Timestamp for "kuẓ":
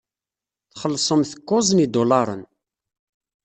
1.47-1.67